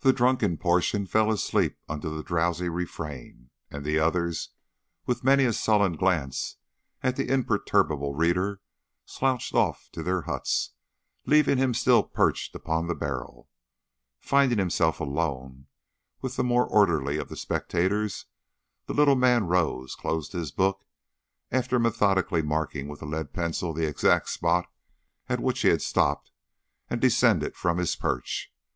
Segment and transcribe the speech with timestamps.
[0.00, 4.48] The drunken portion fell asleep under the drowsy refrain, and the others,
[5.06, 6.56] with many a sullen glance
[7.04, 8.60] at the imperturbable reader,
[9.04, 10.72] slouched off to their huts,
[11.24, 13.48] leaving him still perched upon the barrel.
[14.18, 15.68] Finding himself alone
[16.20, 18.26] with the more orderly of the spectators,
[18.86, 20.84] the little man rose, closed his book,
[21.52, 24.66] after methodically marking with a lead pencil the exact spot
[25.28, 26.32] at which he stopped,
[26.90, 28.52] and descended from his perch.